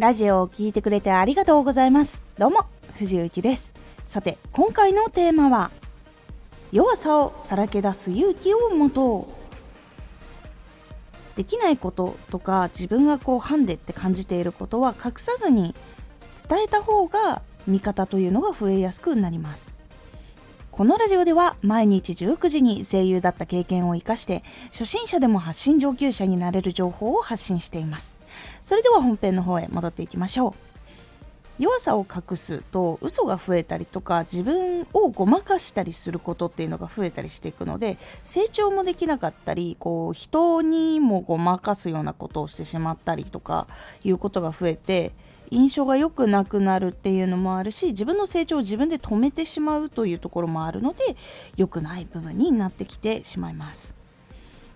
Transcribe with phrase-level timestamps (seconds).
[0.00, 2.22] ラジオを聴いてくれてありがとうございます。
[2.38, 2.64] どうも、
[2.94, 3.70] 藤幸です。
[4.06, 5.70] さて、今回のテーマは、
[6.72, 9.28] 弱さをさらけ出す勇気を持と
[11.34, 11.36] う。
[11.36, 15.74] できないこととか自分がこうハンデって感じていることは隠さずに
[16.48, 19.72] 伝えた方が味方というのが増えやすくなります
[20.70, 28.19] このラジオでは毎日19時に声優だった経験を生かして初心者でも発信上級者になれる情報を発信しています
[28.62, 30.70] それでは本編の方へ戻っていきましょう。
[31.60, 43.66] 弱さを隠すと嘘が増えたりとか自分をごまかしたりすることっていうのが増えたりしていくので成長もできなかったりこう人にもごまかすようなことをしてしまったりとか
[44.02, 45.12] いうことが増えて
[45.50, 51.14] 印象が良くなくなるっていうのもあるし自分の成長を自分で止めてしまうというところもあるので
[51.56, 54.00] 良くない部分になってきてしまいます。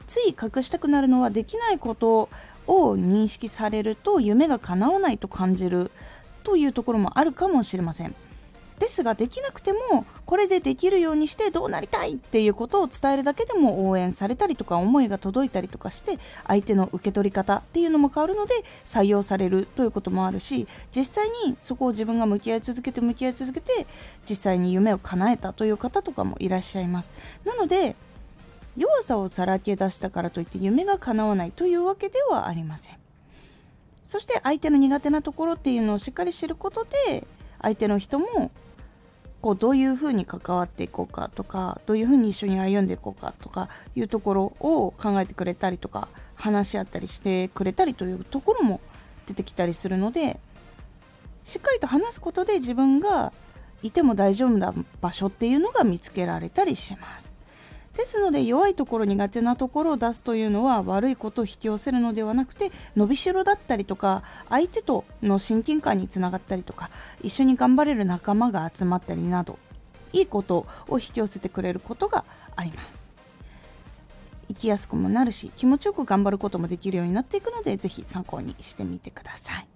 [0.06, 2.28] つい隠したくなるのはできないこと
[2.66, 5.90] を認識されると夢が叶わないと感じる
[6.42, 8.14] というところもあるかもしれません。
[8.78, 23.86] ですができなくてもこれでできるようにしてどうなりたいっていうことを伝えるだけでも応援されたりとか思いが届いたりとかして相手の受け取り方っていうのも変わるので採用されるということもあるし実際にそこを自分が向き合い続けて向き合い続けて
[24.28, 27.14] 実際に夢を叶えたという方とかもいらっしゃいます。
[27.44, 27.94] なので
[28.76, 32.96] 弱さをさらけ出したからといって夢が叶わないというわけではありません
[34.04, 37.26] そして相手の苦手なところっていうのをしっかり知ることで
[37.62, 38.50] 相手の人も
[39.40, 48.80] こうどういうふうに関わっていこうかとかどういうふうに一緒に歩んでいこうかとかいうところを考えてくれたりとか話し合ったりしてくれたりというところも
[49.26, 50.40] 出てきたりするので
[51.44, 53.32] しっかりと話すことで自分が
[53.82, 54.72] いても大丈夫な
[55.02, 57.34] 場所っていうのが見つけられたりします。
[57.96, 66.90] ですので弱いところ苦手なところを出すというのは悪いことを引き寄せるのではなくて伸びしろだったりとか相手との親近感につながったりとか
[67.22, 69.58] 一緒に頑張れる仲間が集まったりなど
[70.12, 72.24] いいことを引き寄せてくれることが
[72.56, 73.10] あります。
[74.48, 79.73] 生きやすくもなるし気持ちよく頑張ることもできるようになっていくのでぜひ参考にしてみてください。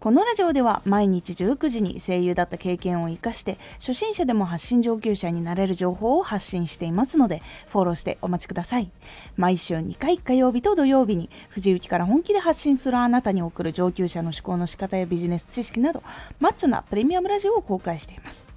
[0.00, 8.90] このラジオでは毎日19時に声優だった経験を生かして初心者でも発信上級者になれる情報を発信していますのでフォローしてお待ちください。
[9.36, 16.02] 毎週2回火曜日と土曜日に藤雪から本気で発信するあなたに送る上級者の思考の仕方やビジネス知識など
[16.38, 18.48] マッチョなプレミアムラジオを公開しています。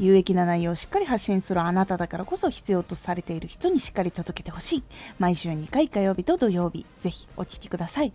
[0.00, 4.82] 有益な内容をしっかり発信するあなただからこそ必要とされている人にしっかり届けてほしい。
[5.20, 8.12] 毎週2回火曜日と土曜日、ぜひお聴きください。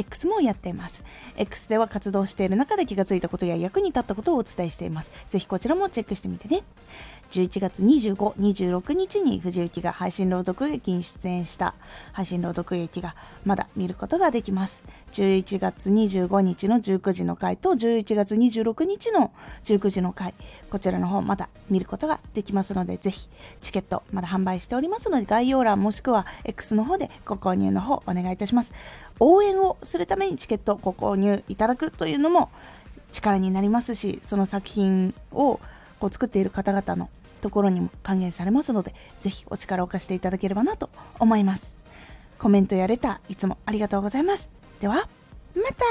[0.00, 1.04] X もやっています。
[1.36, 5.12] X では活動している中で気がついたことや役に立ったことをお伝えしています。
[5.26, 6.62] ぜひこちらもチェックしてみてね。
[7.30, 11.74] 11月25、26日に藤幸が配信朗読劇に出演した
[12.12, 13.14] 配信朗読劇が
[13.44, 14.82] まだ見ることができます。
[15.12, 19.30] 11月25日の19時の回と11月26日の
[19.64, 20.34] 19時の回、
[20.70, 23.28] こちらの方まだ見ることができますので、ぜひ
[23.60, 28.72] チケットまだ販売しておりますので、概要欄もしくは X の方でご購入の方お願いいたします。
[29.20, 32.50] 応援をするためにチケットご購入いただくというのも
[33.12, 35.60] 力になりますし、その作品を
[36.00, 37.08] こう作っている方々の
[37.40, 41.76] ところにも還元されますので、ぜひお力を貸していただければなと思います。
[42.38, 44.50] コメントやレター、いつもありがとうございます。
[44.80, 45.84] では、また